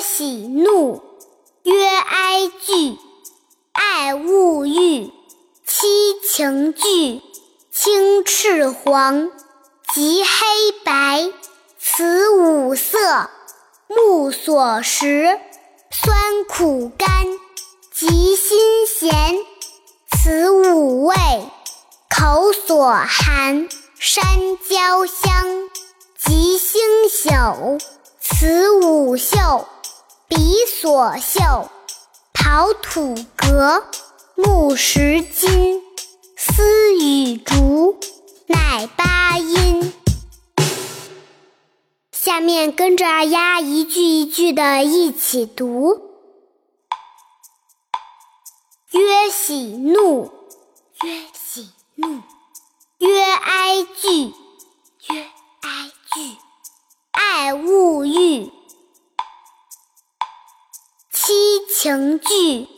[0.00, 1.02] 喜怒，
[1.62, 2.98] 曰哀惧，
[3.72, 5.10] 爱恶欲，
[5.66, 5.86] 七
[6.22, 7.22] 情具，
[7.70, 9.30] 青赤黄，
[9.94, 11.30] 及黑白，
[11.78, 13.30] 此五色。
[13.88, 15.38] 目所识，
[15.90, 17.08] 酸苦甘，
[17.92, 19.14] 及辛咸，
[20.10, 21.14] 此五味；
[22.10, 23.68] 口所含，
[23.98, 24.24] 山
[24.68, 25.68] 椒香，
[26.18, 26.78] 及腥
[27.08, 27.80] 朽，
[28.20, 29.66] 此五嗅；
[30.28, 31.70] 鼻所嗅，
[32.34, 33.84] 陶土革，
[34.34, 35.80] 木石金，
[36.36, 38.00] 丝与竹，
[38.46, 39.92] 乃八音。
[42.10, 46.10] 下面跟着二丫一句一句的一起读：
[48.90, 50.32] 曰喜怒，
[51.04, 52.20] 曰喜怒，
[61.86, 62.68] 情具，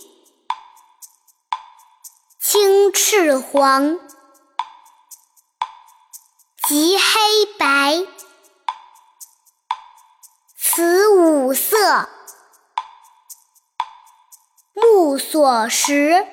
[2.39, 3.99] 青赤黄，
[6.69, 8.05] 及黑白。
[10.59, 12.07] 此五色，
[14.75, 16.27] 目所识，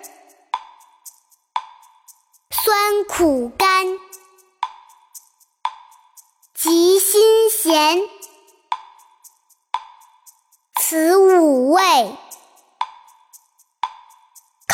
[2.49, 3.97] 酸苦甘，
[6.53, 8.01] 及辛咸，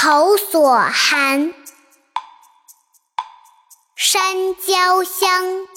[0.03, 1.53] 口所含，
[3.95, 5.67] 山椒香。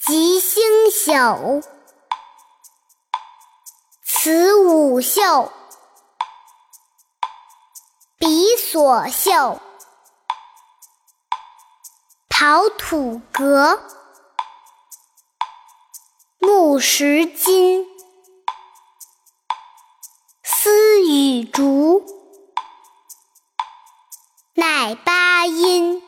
[0.00, 0.58] 及腥
[0.90, 1.64] 朽，
[4.02, 5.52] 此五秀，
[8.18, 9.60] 彼所秀，
[12.28, 13.80] 陶土革，
[16.38, 17.86] 木石金，
[21.44, 22.02] 竹，
[24.54, 26.02] 乃八音。